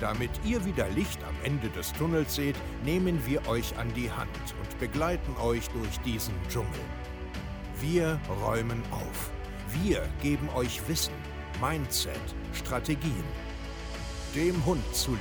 [0.00, 2.56] Damit ihr wieder Licht am Ende des Tunnels seht,
[2.86, 6.68] nehmen wir euch an die Hand und begleiten euch durch diesen Dschungel.
[7.82, 9.30] Wir räumen auf.
[9.82, 11.12] Wir geben euch Wissen,
[11.60, 12.14] Mindset,
[12.54, 13.24] Strategien.
[14.34, 15.20] Dem Hund zuliebe.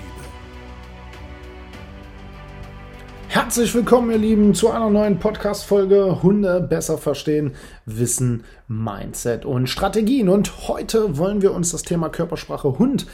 [3.32, 7.54] Herzlich willkommen, ihr Lieben, zu einer neuen Podcast-Folge Hunde besser verstehen,
[7.86, 10.30] Wissen, Mindset und Strategien.
[10.30, 13.06] Und heute wollen wir uns das Thema Körpersprache Hund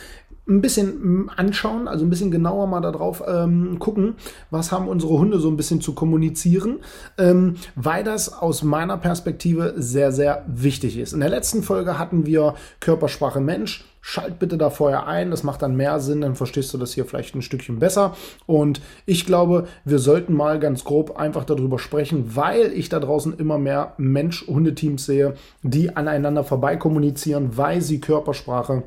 [0.47, 4.15] ein bisschen mm, anschauen, also ein bisschen genauer mal darauf ähm, gucken,
[4.51, 6.79] was haben unsere Hunde so ein bisschen zu kommunizieren,
[7.17, 11.13] ähm, weil das aus meiner Perspektive sehr, sehr wichtig ist.
[11.13, 13.85] In der letzten Folge hatten wir Körpersprache Mensch.
[14.07, 17.05] Schalt bitte da vorher ein, das macht dann mehr Sinn, dann verstehst du das hier
[17.05, 18.15] vielleicht ein Stückchen besser.
[18.45, 23.35] Und ich glaube, wir sollten mal ganz grob einfach darüber sprechen, weil ich da draußen
[23.39, 28.83] immer mehr Mensch-Hundeteams sehe, die aneinander vorbei kommunizieren, weil sie Körpersprache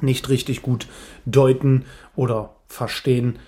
[0.00, 0.86] nicht richtig gut
[1.26, 1.84] deuten
[2.16, 3.38] oder verstehen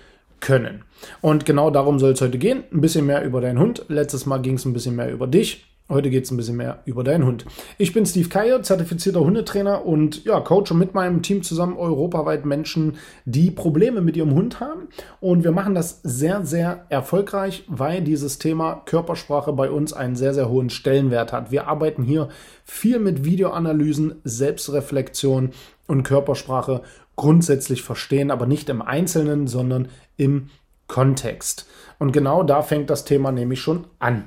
[0.41, 0.84] können.
[1.20, 2.65] Und genau darum soll es heute gehen.
[2.73, 3.84] Ein bisschen mehr über deinen Hund.
[3.89, 5.67] Letztes Mal ging es ein bisschen mehr über dich.
[5.91, 7.45] Heute geht es ein bisschen mehr über deinen Hund.
[7.77, 12.97] Ich bin Steve Keier, zertifizierter Hundetrainer und ja, coache mit meinem Team zusammen europaweit Menschen,
[13.25, 14.87] die Probleme mit ihrem Hund haben.
[15.19, 20.33] Und wir machen das sehr, sehr erfolgreich, weil dieses Thema Körpersprache bei uns einen sehr,
[20.33, 21.51] sehr hohen Stellenwert hat.
[21.51, 22.28] Wir arbeiten hier
[22.65, 25.51] viel mit Videoanalysen, Selbstreflexion
[25.91, 26.83] und Körpersprache
[27.17, 30.49] grundsätzlich verstehen, aber nicht im Einzelnen, sondern im
[30.87, 31.67] Kontext.
[31.99, 34.25] Und genau da fängt das Thema nämlich schon an.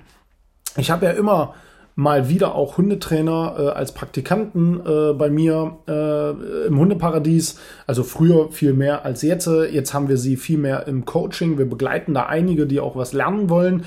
[0.78, 1.56] Ich habe ja immer
[1.96, 7.60] mal wieder auch Hundetrainer äh, als Praktikanten äh, bei mir äh, im Hundeparadies.
[7.86, 9.48] Also früher viel mehr als jetzt.
[9.48, 11.58] Jetzt haben wir sie viel mehr im Coaching.
[11.58, 13.86] Wir begleiten da einige, die auch was lernen wollen.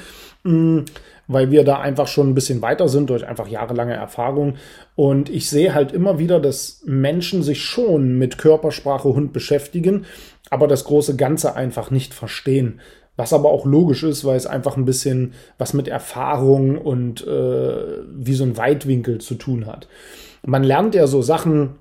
[1.29, 4.55] Weil wir da einfach schon ein bisschen weiter sind durch einfach jahrelange Erfahrung.
[4.95, 10.05] Und ich sehe halt immer wieder, dass Menschen sich schon mit Körpersprache Hund beschäftigen,
[10.51, 12.81] aber das große Ganze einfach nicht verstehen.
[13.17, 18.03] Was aber auch logisch ist, weil es einfach ein bisschen was mit Erfahrung und äh,
[18.15, 19.89] wie so ein Weitwinkel zu tun hat.
[20.45, 21.77] Man lernt ja so Sachen,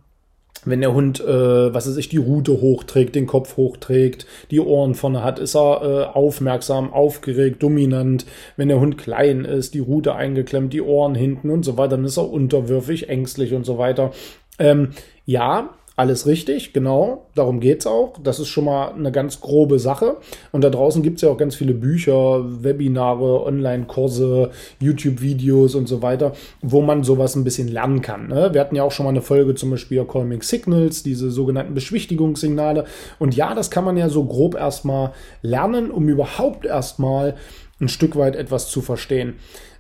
[0.66, 4.96] wenn der Hund, äh, was weiß ich, die Rute hochträgt, den Kopf hochträgt, die Ohren
[4.96, 8.26] vorne hat, ist er äh, aufmerksam, aufgeregt, dominant.
[8.58, 12.06] Wenn der Hund klein ist, die Rute eingeklemmt, die Ohren hinten und so weiter, dann
[12.06, 14.12] ist er unterwürfig, ängstlich und so weiter.
[14.60, 14.90] Ähm,
[15.26, 18.18] ja, alles richtig, genau, darum geht's auch.
[18.22, 20.18] Das ist schon mal eine ganz grobe Sache.
[20.52, 24.52] Und da draußen gibt's ja auch ganz viele Bücher, Webinare, Online-Kurse,
[24.82, 28.28] YouTube-Videos und so weiter, wo man sowas ein bisschen lernen kann.
[28.28, 28.50] Ne?
[28.52, 32.84] Wir hatten ja auch schon mal eine Folge zum Beispiel Calming Signals, diese sogenannten Beschwichtigungssignale.
[33.18, 37.36] Und ja, das kann man ja so grob erstmal lernen, um überhaupt erstmal
[37.80, 39.36] ein Stück weit etwas zu verstehen.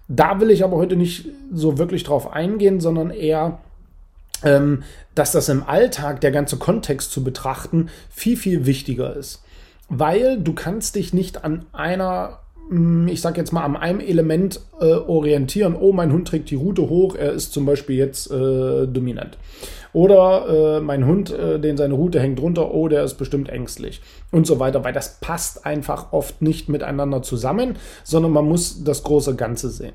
[0.08, 3.59] Da will ich aber heute nicht so wirklich drauf eingehen, sondern eher
[4.41, 9.44] dass das im Alltag, der ganze Kontext zu betrachten, viel, viel wichtiger ist.
[9.88, 14.59] Weil du kannst dich nicht an einer hm, ich sag jetzt mal, an einem Element
[14.79, 15.75] äh, orientieren.
[15.79, 19.38] Oh, mein Hund trägt die Route hoch, er ist zum Beispiel jetzt äh, dominant.
[19.94, 24.01] Oder äh, mein Hund, äh, den seine Route hängt runter, oh, der ist bestimmt ängstlich.
[24.31, 29.03] Und so weiter, weil das passt einfach oft nicht miteinander zusammen, sondern man muss das
[29.03, 29.94] große Ganze sehen.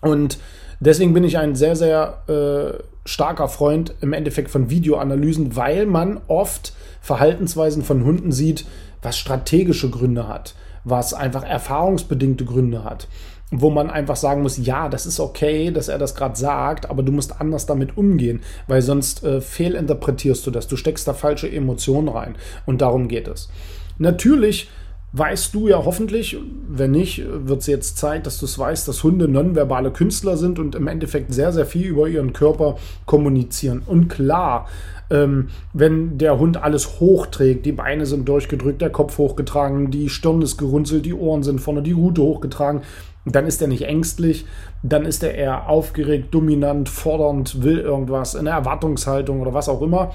[0.00, 0.38] Und
[0.84, 6.20] deswegen bin ich ein sehr, sehr äh, starker Freund im Endeffekt von Videoanalysen, weil man
[6.28, 8.64] oft Verhaltensweisen von Hunden sieht,
[9.00, 10.54] was strategische Gründe hat,
[10.84, 13.08] was einfach erfahrungsbedingte Gründe hat,
[13.50, 17.02] wo man einfach sagen muss, ja, das ist okay, dass er das gerade sagt, aber
[17.02, 21.50] du musst anders damit umgehen, weil sonst äh, fehlinterpretierst du das, du steckst da falsche
[21.50, 23.50] Emotionen rein und darum geht es.
[23.98, 24.70] Natürlich
[25.12, 29.04] weißt du ja hoffentlich, wenn nicht, wird es jetzt Zeit, dass du es weißt, dass
[29.04, 33.82] Hunde nonverbale Künstler sind und im Endeffekt sehr, sehr viel über ihren Körper kommunizieren.
[33.84, 34.68] Und klar,
[35.10, 40.40] ähm, wenn der Hund alles hochträgt, die Beine sind durchgedrückt, der Kopf hochgetragen, die Stirn
[40.40, 42.80] ist gerunzelt, die Ohren sind vorne, die Rute hochgetragen,
[43.26, 44.46] dann ist er nicht ängstlich,
[44.82, 49.82] dann ist er eher aufgeregt, dominant, fordernd, will irgendwas, in der Erwartungshaltung oder was auch
[49.82, 50.12] immer.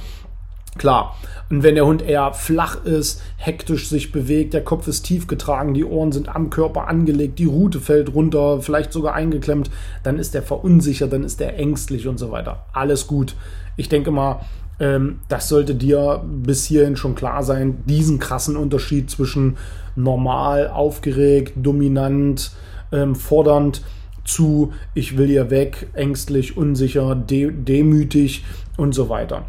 [0.77, 1.15] Klar.
[1.49, 5.73] Und wenn der Hund eher flach ist, hektisch sich bewegt, der Kopf ist tief getragen,
[5.73, 9.69] die Ohren sind am Körper angelegt, die Rute fällt runter, vielleicht sogar eingeklemmt,
[10.03, 12.65] dann ist er verunsichert, dann ist er ängstlich und so weiter.
[12.73, 13.35] Alles gut.
[13.77, 14.41] Ich denke mal,
[14.79, 19.57] ähm, das sollte dir bis hierhin schon klar sein, diesen krassen Unterschied zwischen
[19.95, 22.51] normal, aufgeregt, dominant,
[22.91, 23.81] ähm, fordernd
[24.23, 28.43] zu, ich will hier weg, ängstlich, unsicher, de demütig
[28.75, 29.45] und so weiter.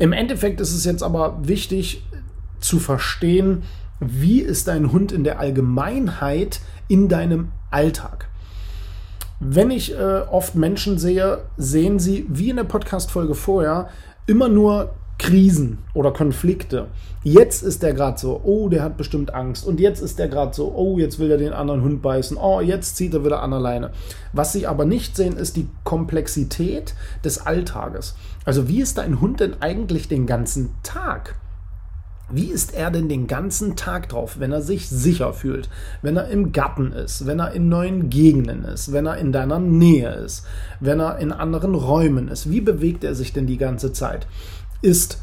[0.00, 2.02] Im Endeffekt ist es jetzt aber wichtig
[2.58, 3.64] zu verstehen,
[4.00, 8.30] wie ist dein Hund in der Allgemeinheit in deinem Alltag.
[9.40, 13.90] Wenn ich äh, oft Menschen sehe, sehen sie, wie in der Podcast-Folge vorher,
[14.26, 16.86] immer nur Krisen oder Konflikte.
[17.22, 19.66] Jetzt ist der gerade so, oh, der hat bestimmt Angst.
[19.66, 22.38] Und jetzt ist der gerade so, oh, jetzt will er den anderen Hund beißen.
[22.38, 23.90] Oh, jetzt zieht er wieder an alleine.
[24.32, 28.14] Was sie aber nicht sehen, ist die Komplexität des Alltages.
[28.46, 31.34] Also wie ist dein Hund denn eigentlich den ganzen Tag?
[32.32, 35.68] Wie ist er denn den ganzen Tag drauf, wenn er sich sicher fühlt,
[36.00, 39.58] wenn er im Garten ist, wenn er in neuen Gegenden ist, wenn er in deiner
[39.58, 40.46] Nähe ist,
[40.78, 42.48] wenn er in anderen Räumen ist?
[42.48, 44.26] Wie bewegt er sich denn die ganze Zeit?
[44.82, 45.20] Ist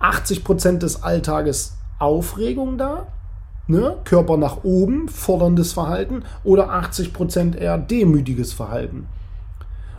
[0.00, 3.06] 80% des Alltages Aufregung da?
[3.66, 3.96] Ne?
[4.04, 9.08] Körper nach oben, forderndes Verhalten oder 80% eher demütiges Verhalten?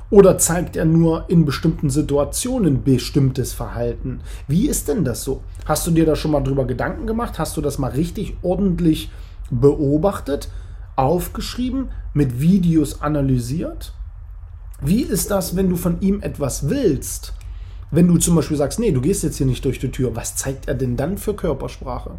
[0.09, 4.21] Oder zeigt er nur in bestimmten Situationen bestimmtes Verhalten?
[4.47, 5.43] Wie ist denn das so?
[5.65, 7.38] Hast du dir da schon mal drüber Gedanken gemacht?
[7.39, 9.11] Hast du das mal richtig ordentlich
[9.51, 10.50] beobachtet,
[10.95, 13.93] aufgeschrieben, mit Videos analysiert?
[14.79, 17.33] Wie ist das, wenn du von ihm etwas willst?
[17.89, 20.36] Wenn du zum Beispiel sagst, nee, du gehst jetzt hier nicht durch die Tür, was
[20.36, 22.16] zeigt er denn dann für Körpersprache?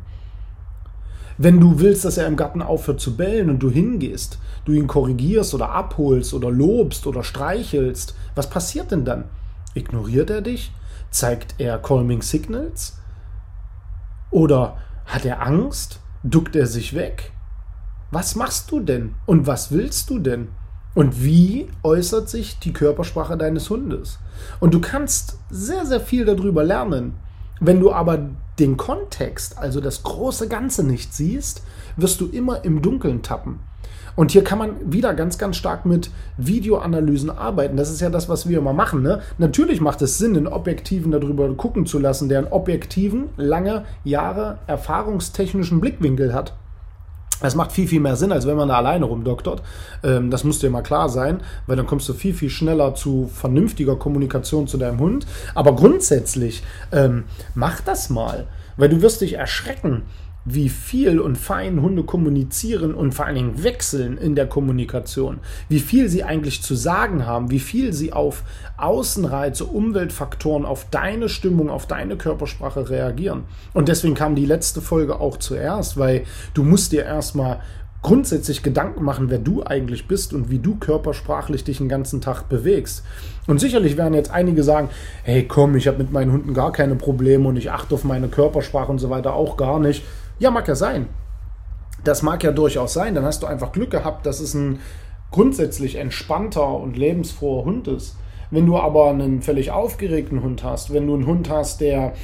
[1.37, 4.89] Wenn du willst, dass er im Garten aufhört zu bellen und du hingehst, du ihn
[4.89, 9.25] korrigierst oder abholst oder lobst oder streichelst, was passiert denn dann?
[9.75, 10.73] Ignoriert er dich?
[11.11, 12.99] Zeigt er Calming Signals?
[14.31, 16.01] Oder hat er Angst?
[16.25, 17.31] Duckt er sich weg?
[18.11, 19.15] Was machst du denn?
[19.27, 20.49] Und was willst du denn?
[20.99, 24.19] Und wie äußert sich die Körpersprache deines Hundes?
[24.59, 27.15] Und du kannst sehr, sehr viel darüber lernen.
[27.61, 31.63] Wenn du aber den Kontext, also das große Ganze nicht siehst,
[31.97, 33.61] wirst du immer im Dunkeln tappen.
[34.17, 37.77] Und hier kann man wieder ganz, ganz stark mit Videoanalysen arbeiten.
[37.77, 39.01] Das ist ja das, was wir immer machen.
[39.01, 39.21] Ne?
[39.39, 44.59] Natürlich macht es Sinn, einen Objektiven darüber gucken zu lassen, der einen objektiven, lange Jahre
[44.67, 46.55] erfahrungstechnischen Blickwinkel hat.
[47.41, 49.63] Das macht viel, viel mehr Sinn, als wenn man da alleine rumdoktert.
[50.03, 53.31] Ähm, das muss dir mal klar sein, weil dann kommst du viel, viel schneller zu
[53.33, 55.27] vernünftiger Kommunikation zu deinem Hund.
[55.55, 57.25] Aber grundsätzlich, ähm,
[57.55, 58.47] mach das mal,
[58.77, 60.03] weil du wirst dich erschrecken,
[60.55, 65.81] wie viel und fein Hunde kommunizieren und vor allen Dingen wechseln in der Kommunikation, wie
[65.81, 68.43] viel sie eigentlich zu sagen haben, wie viel sie auf
[68.77, 73.45] Außenreize, Umweltfaktoren, auf deine Stimmung, auf deine Körpersprache reagieren.
[73.75, 76.25] Und deswegen kam die letzte Folge auch zuerst, weil
[76.55, 77.61] du musst dir erstmal
[78.03, 82.49] grundsätzlich Gedanken machen, wer du eigentlich bist und wie du körpersprachlich dich den ganzen Tag
[82.49, 83.05] bewegst.
[83.47, 84.89] Und sicherlich werden jetzt einige sagen,
[85.25, 88.29] hey komm, ich habe mit meinen Hunden gar keine Probleme und ich achte auf meine
[88.29, 90.05] Körpersprache und so weiter auch gar nicht.
[90.39, 91.09] Ja, mag ja sein.
[92.05, 93.15] Das mag ja durchaus sein.
[93.15, 94.79] Dann hast du einfach Glück gehabt, dass es ein
[95.31, 98.17] grundsätzlich entspannter und lebensfroher Hund ist.
[98.51, 102.15] Wenn du aber einen völlig aufgeregten Hund hast, wenn du einen Hund hast, der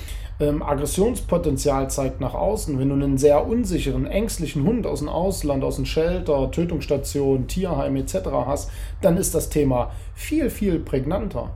[0.41, 5.63] ähm, Aggressionspotenzial zeigt nach außen, wenn du einen sehr unsicheren, ängstlichen Hund aus dem Ausland,
[5.65, 8.17] aus dem Shelter, Tötungsstation, Tierheim etc.
[8.47, 8.71] hast,
[9.01, 11.51] dann ist das Thema viel, viel prägnanter.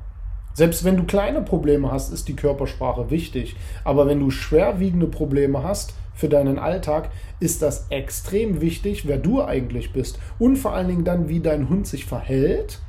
[0.55, 3.55] Selbst wenn du kleine Probleme hast, ist die Körpersprache wichtig.
[3.85, 9.41] Aber wenn du schwerwiegende Probleme hast, für deinen Alltag, ist das extrem wichtig, wer du
[9.43, 12.81] eigentlich bist und vor allen Dingen dann, wie dein Hund sich verhält,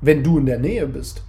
[0.00, 1.24] wenn du in der Nähe bist.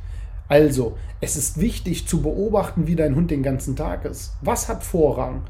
[0.47, 4.33] Also, es ist wichtig zu beobachten, wie dein Hund den ganzen Tag ist.
[4.41, 5.41] Was hat Vorrang?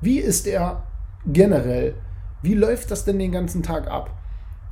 [0.00, 0.82] Wie ist er
[1.24, 1.94] generell?
[2.42, 4.10] Wie läuft das denn den ganzen Tag ab?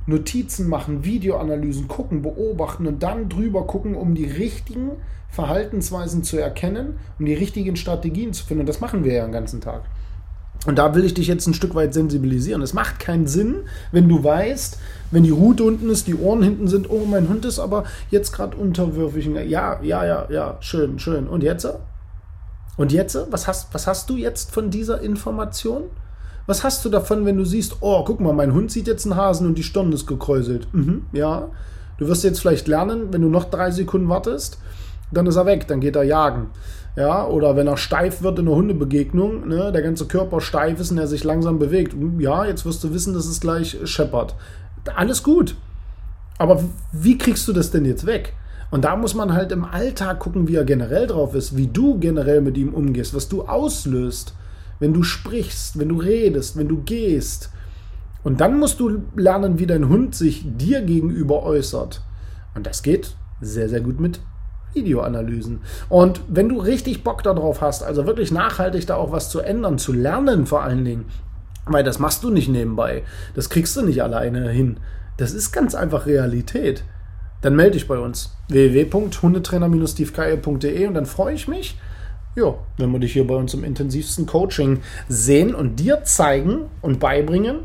[0.05, 4.91] Notizen machen, Videoanalysen gucken, beobachten und dann drüber gucken, um die richtigen
[5.29, 8.61] Verhaltensweisen zu erkennen, um die richtigen Strategien zu finden.
[8.61, 9.83] Und das machen wir ja den ganzen Tag.
[10.65, 12.61] Und da will ich dich jetzt ein Stück weit sensibilisieren.
[12.61, 13.57] Es macht keinen Sinn,
[13.91, 14.77] wenn du weißt,
[15.11, 18.33] wenn die Rute unten ist, die Ohren hinten sind, oh, mein Hund ist aber jetzt
[18.33, 19.27] gerade unterwürfig.
[19.47, 21.27] Ja, ja, ja, ja, schön, schön.
[21.27, 21.67] Und jetzt?
[22.75, 23.17] Und jetzt?
[23.31, 25.83] Was hast, was hast du jetzt von dieser Information?
[26.47, 29.15] Was hast du davon, wenn du siehst, oh, guck mal, mein Hund sieht jetzt einen
[29.15, 30.67] Hasen und die Stirn ist gekräuselt?
[30.73, 31.49] Mhm, ja.
[31.97, 34.59] Du wirst jetzt vielleicht lernen, wenn du noch drei Sekunden wartest,
[35.11, 36.51] dann ist er weg, dann geht er jagen
[36.97, 40.89] ja, oder wenn er steif wird in einer Hundebegegnung, ne, der ganze Körper steif ist
[40.89, 44.35] und er sich langsam bewegt, ja, jetzt wirst du wissen, dass es gleich scheppert.
[44.95, 45.55] Alles gut.
[46.39, 48.33] Aber wie kriegst du das denn jetzt weg?
[48.71, 51.99] Und da muss man halt im Alltag gucken, wie er generell drauf ist, wie du
[51.99, 54.33] generell mit ihm umgehst, was du auslöst,
[54.79, 57.51] wenn du sprichst, wenn du redest, wenn du gehst.
[58.23, 62.01] Und dann musst du lernen, wie dein Hund sich dir gegenüber äußert.
[62.55, 64.19] Und das geht sehr, sehr gut mit
[64.77, 65.61] Videoanalysen.
[65.89, 69.77] Und wenn du richtig Bock darauf hast, also wirklich nachhaltig da auch was zu ändern,
[69.77, 71.05] zu lernen vor allen Dingen,
[71.65, 73.03] weil das machst du nicht nebenbei,
[73.35, 74.77] das kriegst du nicht alleine hin.
[75.17, 76.83] Das ist ganz einfach Realität.
[77.41, 81.79] Dann melde dich bei uns www.hundetrainer-stevekeier.de und dann freue ich mich,
[82.35, 86.99] ja, wenn wir dich hier bei uns im intensivsten Coaching sehen und dir zeigen und
[86.99, 87.61] beibringen,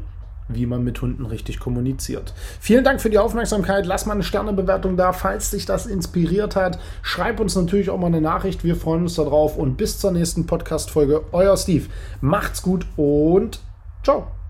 [0.55, 2.35] wie man mit Hunden richtig kommuniziert.
[2.61, 3.87] Vielen Dank für die Aufmerksamkeit.
[3.87, 6.79] Lass mal eine Sternebewertung da, falls dich das inspiriert hat.
[7.03, 8.65] Schreib uns natürlich auch mal eine Nachricht.
[8.65, 11.23] Wir freuen uns darauf und bis zur nächsten Podcast-Folge.
[11.33, 11.87] Euer Steve.
[12.21, 13.61] Macht's gut und
[14.03, 14.42] ciao.